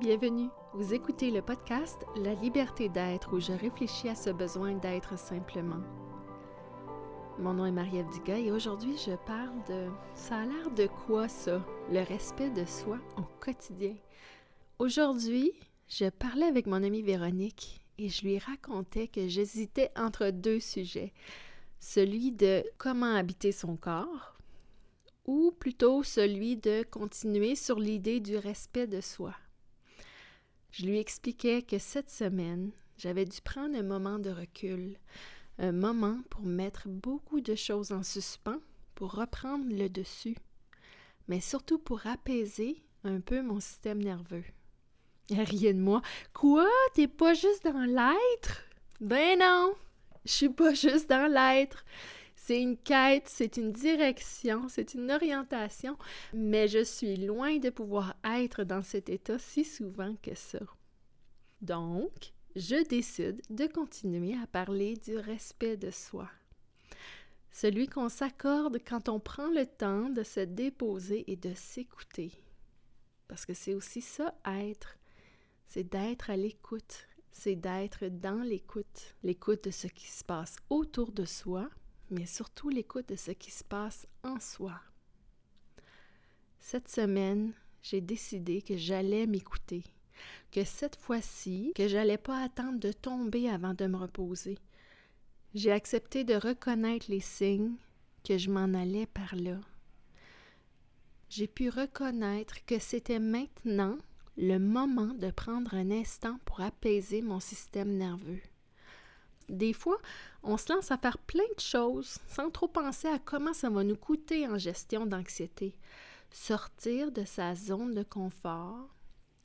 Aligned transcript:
Bienvenue. 0.00 0.48
Vous 0.74 0.94
écoutez 0.94 1.32
le 1.32 1.42
podcast 1.42 2.06
La 2.22 2.32
liberté 2.34 2.88
d'être 2.88 3.34
où 3.34 3.40
je 3.40 3.50
réfléchis 3.50 4.08
à 4.08 4.14
ce 4.14 4.30
besoin 4.30 4.74
d'être 4.74 5.18
simplement. 5.18 5.82
Mon 7.40 7.54
nom 7.54 7.66
est 7.66 7.72
Marie-Ève 7.72 8.06
et 8.28 8.52
aujourd'hui 8.52 8.96
je 8.96 9.16
parle 9.26 9.56
de 9.68 9.88
ça 10.14 10.36
a 10.36 10.46
l'air 10.46 10.70
de 10.70 10.86
quoi 10.86 11.26
ça, 11.26 11.66
le 11.90 12.04
respect 12.04 12.50
de 12.50 12.64
soi 12.64 13.00
au 13.16 13.22
quotidien. 13.40 13.96
Aujourd'hui, 14.78 15.52
je 15.88 16.08
parlais 16.10 16.46
avec 16.46 16.66
mon 16.68 16.84
amie 16.84 17.02
Véronique 17.02 17.80
et 17.98 18.08
je 18.08 18.22
lui 18.22 18.38
racontais 18.38 19.08
que 19.08 19.26
j'hésitais 19.26 19.90
entre 19.96 20.30
deux 20.30 20.60
sujets. 20.60 21.12
Celui 21.80 22.30
de 22.30 22.62
comment 22.78 23.16
habiter 23.16 23.50
son 23.50 23.76
corps 23.76 24.36
ou 25.24 25.50
plutôt 25.50 26.04
celui 26.04 26.56
de 26.56 26.84
continuer 26.84 27.56
sur 27.56 27.80
l'idée 27.80 28.20
du 28.20 28.36
respect 28.36 28.86
de 28.86 29.00
soi. 29.00 29.34
Je 30.70 30.84
lui 30.84 30.98
expliquais 30.98 31.62
que 31.62 31.78
cette 31.78 32.10
semaine, 32.10 32.70
j'avais 32.98 33.24
dû 33.24 33.40
prendre 33.40 33.76
un 33.76 33.82
moment 33.82 34.18
de 34.18 34.30
recul, 34.30 34.98
un 35.58 35.72
moment 35.72 36.20
pour 36.30 36.42
mettre 36.42 36.88
beaucoup 36.88 37.40
de 37.40 37.54
choses 37.54 37.92
en 37.92 38.02
suspens, 38.02 38.60
pour 38.94 39.12
reprendre 39.12 39.66
le 39.68 39.88
dessus, 39.88 40.36
mais 41.26 41.40
surtout 41.40 41.78
pour 41.78 42.06
apaiser 42.06 42.82
un 43.04 43.20
peu 43.20 43.42
mon 43.42 43.60
système 43.60 44.02
nerveux. 44.02 44.44
Rien 45.30 45.74
de 45.74 45.80
moi. 45.80 46.02
Quoi? 46.32 46.68
T'es 46.94 47.08
pas 47.08 47.34
juste 47.34 47.64
dans 47.64 47.84
l'être? 47.84 48.64
Ben 49.00 49.38
non! 49.38 49.74
Je 50.24 50.32
suis 50.32 50.48
pas 50.48 50.74
juste 50.74 51.08
dans 51.08 51.30
l'être. 51.32 51.84
C'est 52.48 52.62
une 52.62 52.78
quête, 52.78 53.28
c'est 53.28 53.58
une 53.58 53.72
direction, 53.72 54.70
c'est 54.70 54.94
une 54.94 55.10
orientation, 55.10 55.98
mais 56.32 56.66
je 56.66 56.82
suis 56.82 57.18
loin 57.18 57.58
de 57.58 57.68
pouvoir 57.68 58.16
être 58.24 58.64
dans 58.64 58.80
cet 58.80 59.10
état 59.10 59.38
si 59.38 59.66
souvent 59.66 60.16
que 60.22 60.34
ça. 60.34 60.60
Donc, 61.60 62.32
je 62.56 62.82
décide 62.88 63.42
de 63.50 63.66
continuer 63.66 64.34
à 64.42 64.46
parler 64.46 64.96
du 64.96 65.18
respect 65.18 65.76
de 65.76 65.90
soi. 65.90 66.30
Celui 67.50 67.86
qu'on 67.86 68.08
s'accorde 68.08 68.78
quand 68.82 69.10
on 69.10 69.20
prend 69.20 69.50
le 69.50 69.66
temps 69.66 70.08
de 70.08 70.22
se 70.22 70.40
déposer 70.40 71.30
et 71.30 71.36
de 71.36 71.52
s'écouter. 71.52 72.32
Parce 73.26 73.44
que 73.44 73.52
c'est 73.52 73.74
aussi 73.74 74.00
ça, 74.00 74.34
être. 74.46 74.96
C'est 75.66 75.84
d'être 75.84 76.30
à 76.30 76.36
l'écoute. 76.38 77.08
C'est 77.30 77.56
d'être 77.56 78.06
dans 78.06 78.40
l'écoute. 78.40 79.16
L'écoute 79.22 79.64
de 79.64 79.70
ce 79.70 79.86
qui 79.86 80.06
se 80.06 80.24
passe 80.24 80.56
autour 80.70 81.12
de 81.12 81.26
soi, 81.26 81.68
mais 82.10 82.26
surtout 82.26 82.68
l'écoute 82.68 83.08
de 83.08 83.16
ce 83.16 83.30
qui 83.30 83.50
se 83.50 83.64
passe 83.64 84.06
en 84.22 84.40
soi. 84.40 84.74
Cette 86.58 86.88
semaine, 86.88 87.52
j'ai 87.82 88.00
décidé 88.00 88.62
que 88.62 88.76
j'allais 88.76 89.26
m'écouter, 89.26 89.84
que 90.52 90.64
cette 90.64 90.96
fois-ci, 90.96 91.72
que 91.74 91.88
j'allais 91.88 92.18
pas 92.18 92.42
attendre 92.42 92.78
de 92.78 92.92
tomber 92.92 93.48
avant 93.48 93.74
de 93.74 93.86
me 93.86 93.96
reposer. 93.96 94.58
J'ai 95.54 95.72
accepté 95.72 96.24
de 96.24 96.34
reconnaître 96.34 97.06
les 97.08 97.20
signes 97.20 97.76
que 98.24 98.36
je 98.36 98.50
m'en 98.50 98.74
allais 98.74 99.06
par 99.06 99.34
là. 99.36 99.58
J'ai 101.30 101.46
pu 101.46 101.68
reconnaître 101.68 102.64
que 102.64 102.78
c'était 102.78 103.18
maintenant 103.18 103.98
le 104.36 104.58
moment 104.58 105.14
de 105.14 105.30
prendre 105.30 105.74
un 105.74 105.90
instant 105.90 106.38
pour 106.44 106.60
apaiser 106.60 107.22
mon 107.22 107.40
système 107.40 107.96
nerveux. 107.96 108.40
Des 109.48 109.72
fois, 109.72 109.98
on 110.42 110.56
se 110.56 110.72
lance 110.72 110.90
à 110.90 110.98
faire 110.98 111.18
plein 111.18 111.48
de 111.56 111.60
choses 111.60 112.18
sans 112.28 112.50
trop 112.50 112.68
penser 112.68 113.08
à 113.08 113.18
comment 113.18 113.54
ça 113.54 113.70
va 113.70 113.82
nous 113.84 113.96
coûter 113.96 114.46
en 114.46 114.58
gestion 114.58 115.06
d'anxiété. 115.06 115.74
Sortir 116.30 117.10
de 117.10 117.24
sa 117.24 117.54
zone 117.54 117.94
de 117.94 118.02
confort, 118.02 118.94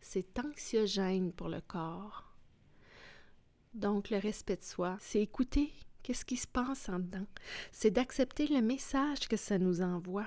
c'est 0.00 0.38
anxiogène 0.38 1.32
pour 1.32 1.48
le 1.48 1.60
corps. 1.60 2.34
Donc, 3.74 4.10
le 4.10 4.18
respect 4.18 4.56
de 4.56 4.62
soi, 4.62 4.96
c'est 5.00 5.20
écouter 5.20 5.72
qu'est-ce 6.02 6.24
qui 6.24 6.36
se 6.36 6.46
passe 6.46 6.88
en 6.88 6.98
dedans. 6.98 7.26
C'est 7.72 7.90
d'accepter 7.90 8.46
le 8.46 8.60
message 8.60 9.28
que 9.28 9.36
ça 9.36 9.58
nous 9.58 9.80
envoie. 9.80 10.26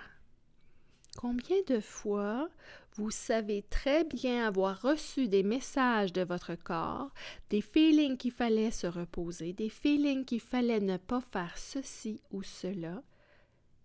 Combien 1.17 1.57
de 1.65 1.79
fois 1.79 2.47
vous 2.93 3.09
savez 3.09 3.63
très 3.63 4.03
bien 4.03 4.45
avoir 4.45 4.79
reçu 4.83 5.27
des 5.27 5.41
messages 5.41 6.13
de 6.13 6.21
votre 6.21 6.53
corps, 6.53 7.11
des 7.49 7.61
feelings 7.61 8.17
qu'il 8.17 8.31
fallait 8.31 8.69
se 8.69 8.85
reposer, 8.85 9.51
des 9.51 9.69
feelings 9.69 10.25
qu'il 10.25 10.39
fallait 10.39 10.79
ne 10.79 10.97
pas 10.97 11.21
faire 11.21 11.57
ceci 11.57 12.21
ou 12.29 12.43
cela, 12.43 13.01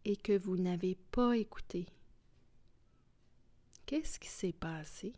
et 0.05 0.15
que 0.15 0.37
vous 0.37 0.59
n'avez 0.59 0.95
pas 1.11 1.35
écouté? 1.39 1.87
Qu'est-ce 3.87 4.21
qui 4.21 4.29
s'est 4.29 4.53
passé? 4.53 5.15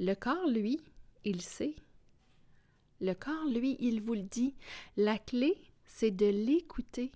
Le 0.00 0.14
corps, 0.14 0.48
lui, 0.48 0.80
il 1.24 1.42
sait. 1.42 1.76
Le 3.00 3.14
corps, 3.14 3.46
lui, 3.46 3.76
il 3.78 4.00
vous 4.00 4.14
le 4.14 4.22
dit. 4.22 4.56
La 4.96 5.16
clé, 5.16 5.56
c'est 5.84 6.10
de 6.10 6.26
l'écouter. 6.26 7.12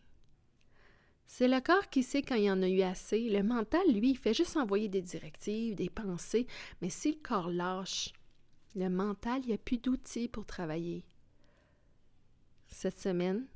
C'est 1.26 1.48
le 1.48 1.60
corps 1.60 1.90
qui 1.90 2.02
sait 2.02 2.22
quand 2.22 2.36
il 2.36 2.44
y 2.44 2.50
en 2.50 2.62
a 2.62 2.68
eu 2.68 2.82
assez. 2.82 3.28
Le 3.28 3.42
mental, 3.42 3.82
lui, 3.92 4.10
il 4.10 4.18
fait 4.18 4.34
juste 4.34 4.56
envoyer 4.56 4.88
des 4.88 5.02
directives, 5.02 5.74
des 5.74 5.90
pensées. 5.90 6.46
Mais 6.80 6.88
si 6.88 7.12
le 7.12 7.18
corps 7.22 7.50
lâche, 7.50 8.12
le 8.74 8.88
mental, 8.88 9.40
il 9.42 9.48
n'y 9.48 9.54
a 9.54 9.58
plus 9.58 9.78
d'outils 9.78 10.28
pour 10.28 10.46
travailler. 10.46 11.04
Cette 12.68 12.98
semaine, 12.98 13.46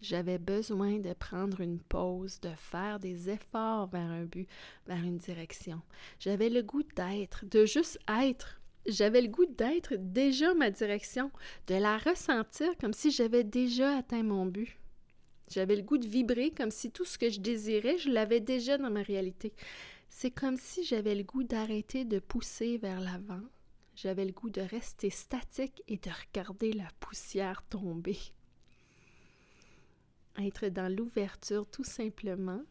j'avais 0.00 0.38
besoin 0.38 0.98
de 0.98 1.12
prendre 1.14 1.60
une 1.60 1.80
pause, 1.80 2.40
de 2.40 2.50
faire 2.56 2.98
des 2.98 3.30
efforts 3.30 3.88
vers 3.88 4.10
un 4.10 4.24
but, 4.24 4.48
vers 4.86 5.02
une 5.02 5.18
direction. 5.18 5.80
J'avais 6.18 6.50
le 6.50 6.62
goût 6.62 6.82
d'être, 6.82 7.44
de 7.46 7.64
juste 7.64 7.98
être. 8.08 8.60
J'avais 8.86 9.22
le 9.22 9.28
goût 9.28 9.46
d'être 9.46 9.94
déjà 9.96 10.52
ma 10.54 10.70
direction, 10.70 11.30
de 11.68 11.74
la 11.74 11.96
ressentir 11.96 12.76
comme 12.78 12.92
si 12.92 13.10
j'avais 13.10 13.44
déjà 13.44 13.96
atteint 13.96 14.22
mon 14.22 14.46
but. 14.46 14.78
J'avais 15.50 15.76
le 15.76 15.82
goût 15.82 15.98
de 15.98 16.08
vibrer 16.08 16.50
comme 16.50 16.70
si 16.70 16.90
tout 16.90 17.04
ce 17.04 17.18
que 17.18 17.30
je 17.30 17.40
désirais, 17.40 17.98
je 17.98 18.10
l'avais 18.10 18.40
déjà 18.40 18.78
dans 18.78 18.90
ma 18.90 19.02
réalité. 19.02 19.52
C'est 20.08 20.30
comme 20.30 20.56
si 20.56 20.84
j'avais 20.84 21.14
le 21.14 21.24
goût 21.24 21.42
d'arrêter 21.42 22.04
de 22.04 22.18
pousser 22.18 22.78
vers 22.78 23.00
l'avant. 23.00 23.42
J'avais 23.96 24.24
le 24.24 24.32
goût 24.32 24.50
de 24.50 24.60
rester 24.60 25.10
statique 25.10 25.82
et 25.86 25.98
de 25.98 26.10
regarder 26.10 26.72
la 26.72 26.88
poussière 27.00 27.62
tomber. 27.68 28.18
Être 30.38 30.68
dans 30.68 30.92
l'ouverture 30.92 31.66
tout 31.66 31.84
simplement 31.84 32.62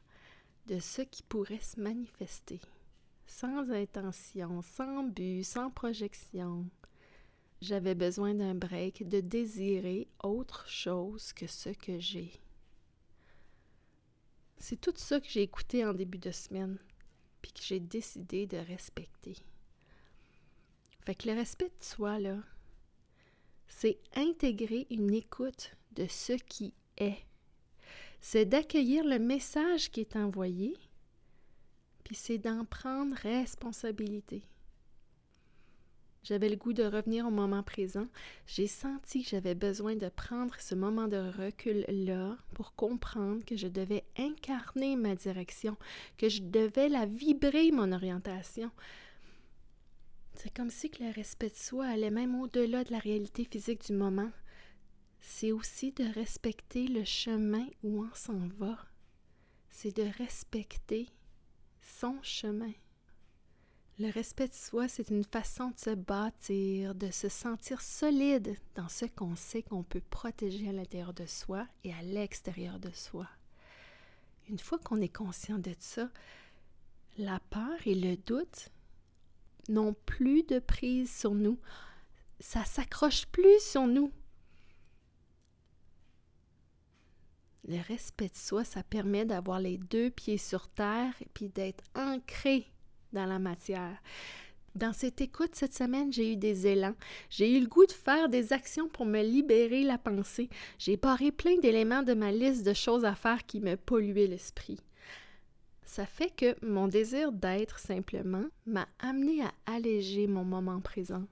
de 0.67 0.79
ce 0.79 1.01
qui 1.01 1.23
pourrait 1.23 1.61
se 1.61 1.79
manifester, 1.79 2.59
sans 3.25 3.71
intention, 3.71 4.61
sans 4.61 5.03
but, 5.03 5.43
sans 5.43 5.69
projection. 5.69 6.65
J'avais 7.61 7.95
besoin 7.95 8.33
d'un 8.33 8.55
break, 8.55 9.07
de 9.07 9.21
désirer 9.21 10.09
autre 10.23 10.67
chose 10.67 11.31
que 11.31 11.47
ce 11.47 11.69
que 11.69 11.99
j'ai. 11.99 12.31
C'est 14.65 14.79
tout 14.79 14.93
ça 14.95 15.19
que 15.19 15.27
j'ai 15.27 15.41
écouté 15.41 15.83
en 15.83 15.91
début 15.91 16.19
de 16.19 16.31
semaine, 16.31 16.77
puis 17.41 17.51
que 17.51 17.61
j'ai 17.61 17.81
décidé 17.81 18.47
de 18.47 18.55
respecter. 18.55 19.35
Fait 21.01 21.15
que 21.15 21.27
le 21.27 21.35
respect 21.35 21.65
de 21.65 21.83
soi, 21.83 22.17
là, 22.17 22.37
c'est 23.67 23.99
intégrer 24.15 24.87
une 24.89 25.13
écoute 25.13 25.75
de 25.91 26.07
ce 26.07 26.31
qui 26.31 26.73
est. 26.95 27.25
C'est 28.21 28.45
d'accueillir 28.45 29.03
le 29.03 29.19
message 29.19 29.91
qui 29.91 29.99
est 29.99 30.15
envoyé, 30.15 30.77
puis 32.05 32.15
c'est 32.15 32.37
d'en 32.37 32.63
prendre 32.63 33.17
responsabilité. 33.17 34.43
J'avais 36.23 36.47
le 36.47 36.55
goût 36.55 36.71
de 36.71 36.83
revenir 36.83 37.27
au 37.27 37.31
moment 37.31 37.63
présent. 37.63 38.07
J'ai 38.47 38.67
senti 38.67 39.23
que 39.23 39.29
j'avais 39.29 39.55
besoin 39.55 39.95
de 39.95 40.07
prendre 40.07 40.55
ce 40.57 40.73
moment 40.73 41.09
de 41.09 41.17
recul-là 41.17 42.37
pour 42.53 42.75
comprendre 42.75 43.43
que 43.43 43.57
je 43.57 43.67
devais 43.67 44.05
incarner 44.17 44.95
ma 44.95 45.15
direction, 45.15 45.75
que 46.17 46.29
je 46.29 46.41
devais 46.41 46.87
la 46.87 47.05
vibrer, 47.05 47.71
mon 47.71 47.91
orientation. 47.91 48.71
C'est 50.35 50.53
comme 50.53 50.69
si 50.69 50.89
que 50.89 51.03
le 51.03 51.11
respect 51.11 51.49
de 51.49 51.55
soi 51.55 51.87
allait 51.87 52.09
même 52.09 52.39
au-delà 52.39 52.85
de 52.85 52.91
la 52.91 52.99
réalité 52.99 53.43
physique 53.43 53.85
du 53.85 53.93
moment. 53.93 54.31
C'est 55.19 55.51
aussi 55.51 55.91
de 55.91 56.05
respecter 56.13 56.87
le 56.87 57.03
chemin 57.03 57.65
où 57.83 58.03
on 58.03 58.13
s'en 58.13 58.47
va. 58.57 58.77
C'est 59.69 59.95
de 59.95 60.03
respecter 60.17 61.07
son 61.81 62.17
chemin. 62.21 62.71
Le 63.99 64.09
respect 64.09 64.47
de 64.47 64.53
soi, 64.53 64.87
c'est 64.87 65.11
une 65.11 65.23
façon 65.23 65.69
de 65.69 65.77
se 65.77 65.91
bâtir, 65.91 66.95
de 66.95 67.11
se 67.11 67.29
sentir 67.29 67.79
solide 67.79 68.57
dans 68.73 68.89
ce 68.89 69.05
qu'on 69.05 69.35
sait 69.35 69.61
qu'on 69.61 69.83
peut 69.83 70.01
protéger 70.09 70.69
à 70.69 70.71
l'intérieur 70.71 71.13
de 71.13 71.27
soi 71.27 71.67
et 71.83 71.93
à 71.93 72.01
l'extérieur 72.01 72.79
de 72.79 72.89
soi. 72.89 73.27
Une 74.49 74.57
fois 74.57 74.79
qu'on 74.79 74.99
est 74.99 75.15
conscient 75.15 75.59
de 75.59 75.75
ça, 75.77 76.09
la 77.19 77.39
peur 77.51 77.77
et 77.85 77.93
le 77.93 78.17
doute 78.17 78.69
n'ont 79.69 79.93
plus 80.07 80.41
de 80.41 80.57
prise 80.57 81.15
sur 81.15 81.35
nous. 81.35 81.59
Ça 82.39 82.65
s'accroche 82.65 83.27
plus 83.27 83.59
sur 83.61 83.85
nous. 83.85 84.11
Le 87.67 87.79
respect 87.87 88.29
de 88.29 88.35
soi, 88.35 88.63
ça 88.63 88.81
permet 88.81 89.23
d'avoir 89.23 89.59
les 89.59 89.77
deux 89.77 90.09
pieds 90.09 90.39
sur 90.39 90.67
terre 90.69 91.13
et 91.21 91.29
puis 91.31 91.47
d'être 91.47 91.83
ancré 91.95 92.72
dans 93.13 93.25
la 93.25 93.39
matière. 93.39 94.01
Dans 94.75 94.91
cette 94.91 95.21
écoute 95.21 95.53
cette 95.53 95.75
semaine, 95.75 96.11
j'ai 96.11 96.33
eu 96.33 96.35
des 96.35 96.65
élans. 96.65 96.95
J'ai 97.29 97.55
eu 97.55 97.59
le 97.59 97.67
goût 97.67 97.85
de 97.85 97.91
faire 97.91 98.27
des 98.27 98.53
actions 98.53 98.89
pour 98.89 99.05
me 99.05 99.21
libérer 99.21 99.83
la 99.83 99.99
pensée. 99.99 100.49
J'ai 100.79 100.97
barré 100.97 101.31
plein 101.31 101.57
d'éléments 101.59 102.01
de 102.01 102.15
ma 102.15 102.31
liste 102.31 102.65
de 102.65 102.73
choses 102.73 103.05
à 103.05 103.13
faire 103.13 103.45
qui 103.45 103.59
me 103.59 103.75
polluaient 103.77 104.27
l'esprit. 104.27 104.79
Ça 105.85 106.07
fait 106.07 106.35
que 106.35 106.55
mon 106.65 106.87
désir 106.87 107.31
d'être 107.31 107.77
simplement 107.77 108.45
m'a 108.65 108.87
amené 108.97 109.43
à 109.43 109.51
alléger 109.67 110.25
mon 110.25 110.43
moment 110.43 110.81
présent. 110.81 111.23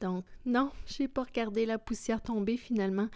Donc, 0.00 0.24
non, 0.44 0.70
j'ai 0.86 1.08
pas 1.08 1.24
regardé 1.24 1.64
la 1.64 1.78
poussière 1.78 2.20
tomber 2.20 2.56
finalement. 2.56 3.08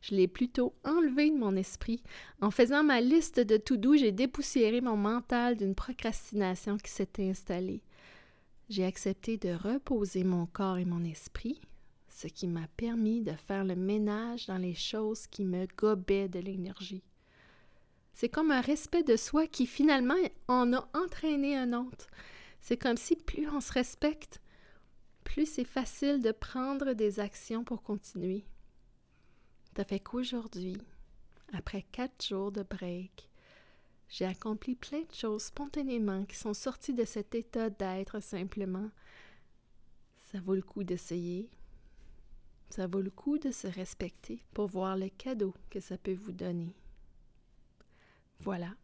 Je 0.00 0.14
l'ai 0.14 0.28
plutôt 0.28 0.74
enlevée 0.84 1.30
de 1.30 1.36
mon 1.36 1.56
esprit. 1.56 2.02
En 2.40 2.50
faisant 2.50 2.84
ma 2.84 3.00
liste 3.00 3.40
de 3.40 3.56
tout 3.56 3.76
doux, 3.76 3.96
j'ai 3.96 4.12
dépoussiéré 4.12 4.80
mon 4.80 4.96
mental 4.96 5.56
d'une 5.56 5.74
procrastination 5.74 6.76
qui 6.76 6.90
s'était 6.90 7.28
installée. 7.28 7.82
J'ai 8.68 8.84
accepté 8.84 9.36
de 9.36 9.52
reposer 9.54 10.24
mon 10.24 10.46
corps 10.46 10.78
et 10.78 10.84
mon 10.84 11.02
esprit, 11.02 11.60
ce 12.08 12.28
qui 12.28 12.46
m'a 12.46 12.68
permis 12.76 13.22
de 13.22 13.32
faire 13.32 13.64
le 13.64 13.74
ménage 13.74 14.46
dans 14.46 14.58
les 14.58 14.74
choses 14.74 15.26
qui 15.26 15.44
me 15.44 15.66
gobaient 15.76 16.28
de 16.28 16.38
l'énergie. 16.38 17.02
C'est 18.12 18.28
comme 18.28 18.50
un 18.50 18.60
respect 18.60 19.02
de 19.02 19.16
soi 19.16 19.46
qui 19.46 19.66
finalement 19.66 20.16
en 20.48 20.72
a 20.72 20.88
entraîné 20.92 21.56
un 21.56 21.72
autre. 21.72 22.08
C'est 22.60 22.76
comme 22.76 22.96
si 22.96 23.16
plus 23.16 23.48
on 23.48 23.60
se 23.60 23.72
respecte, 23.72 24.40
plus 25.38 25.46
c'est 25.46 25.62
facile 25.62 26.20
de 26.20 26.32
prendre 26.32 26.94
des 26.94 27.20
actions 27.20 27.62
pour 27.62 27.84
continuer. 27.84 28.44
Ça 29.76 29.84
fait 29.84 30.00
qu'aujourd'hui, 30.00 30.76
après 31.52 31.82
quatre 31.92 32.26
jours 32.26 32.50
de 32.50 32.64
break, 32.64 33.30
j'ai 34.08 34.24
accompli 34.24 34.74
plein 34.74 35.02
de 35.02 35.14
choses 35.14 35.44
spontanément 35.44 36.24
qui 36.24 36.34
sont 36.34 36.54
sorties 36.54 36.92
de 36.92 37.04
cet 37.04 37.36
état 37.36 37.70
d'être 37.70 38.18
simplement. 38.18 38.90
Ça 40.32 40.40
vaut 40.40 40.56
le 40.56 40.62
coup 40.62 40.82
d'essayer. 40.82 41.48
Ça 42.68 42.88
vaut 42.88 43.00
le 43.00 43.12
coup 43.12 43.38
de 43.38 43.52
se 43.52 43.68
respecter 43.68 44.42
pour 44.54 44.66
voir 44.66 44.96
le 44.96 45.08
cadeau 45.08 45.54
que 45.70 45.78
ça 45.78 45.96
peut 45.98 46.14
vous 46.14 46.32
donner. 46.32 46.74
Voilà, 48.40 48.74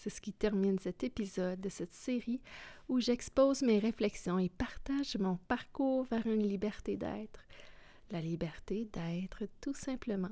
c'est 0.00 0.08
ce 0.08 0.22
qui 0.22 0.32
termine 0.32 0.78
cet 0.78 1.04
épisode 1.04 1.60
de 1.60 1.68
cette 1.68 1.92
série 1.92 2.40
où 2.88 3.00
j'expose 3.00 3.60
mes 3.60 3.78
réflexions 3.78 4.38
et 4.38 4.48
partage 4.48 5.18
mon 5.18 5.36
parcours 5.46 6.04
vers 6.04 6.26
une 6.26 6.42
liberté 6.42 6.96
d'être. 6.96 7.40
La 8.10 8.22
liberté 8.22 8.88
d'être 8.90 9.44
tout 9.60 9.74
simplement. 9.74 10.30